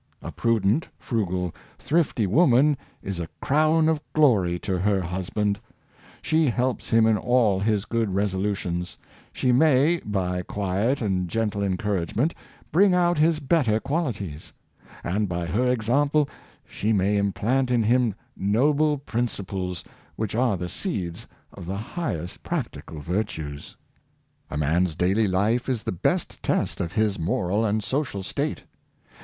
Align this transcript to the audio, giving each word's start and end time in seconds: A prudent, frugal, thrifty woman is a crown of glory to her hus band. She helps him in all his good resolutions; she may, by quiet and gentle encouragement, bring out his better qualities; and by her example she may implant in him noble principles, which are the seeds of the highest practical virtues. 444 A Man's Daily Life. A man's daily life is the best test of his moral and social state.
A 0.23 0.31
prudent, 0.31 0.87
frugal, 0.97 1.53
thrifty 1.77 2.25
woman 2.25 2.75
is 3.03 3.19
a 3.19 3.27
crown 3.39 3.87
of 3.87 4.01
glory 4.13 4.57
to 4.57 4.79
her 4.79 4.99
hus 4.99 5.29
band. 5.29 5.59
She 6.23 6.47
helps 6.47 6.89
him 6.89 7.05
in 7.05 7.19
all 7.19 7.59
his 7.59 7.85
good 7.85 8.11
resolutions; 8.15 8.97
she 9.31 9.51
may, 9.51 9.97
by 10.03 10.41
quiet 10.41 11.01
and 11.01 11.29
gentle 11.29 11.61
encouragement, 11.61 12.33
bring 12.71 12.95
out 12.95 13.19
his 13.19 13.39
better 13.39 13.79
qualities; 13.79 14.51
and 15.03 15.29
by 15.29 15.45
her 15.45 15.69
example 15.69 16.27
she 16.67 16.91
may 16.93 17.15
implant 17.15 17.69
in 17.69 17.83
him 17.83 18.15
noble 18.35 18.97
principles, 18.97 19.83
which 20.15 20.33
are 20.33 20.57
the 20.57 20.67
seeds 20.67 21.27
of 21.53 21.67
the 21.67 21.77
highest 21.77 22.41
practical 22.41 23.01
virtues. 23.01 23.75
444 24.49 24.55
A 24.57 24.57
Man's 24.57 24.95
Daily 24.95 25.27
Life. 25.27 25.27
A 25.27 25.27
man's 25.27 25.27
daily 25.27 25.27
life 25.27 25.69
is 25.69 25.83
the 25.83 25.91
best 25.91 26.41
test 26.41 26.81
of 26.81 26.93
his 26.93 27.19
moral 27.19 27.63
and 27.63 27.83
social 27.83 28.23
state. 28.23 28.63